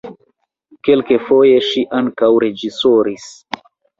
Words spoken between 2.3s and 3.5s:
reĝisoris.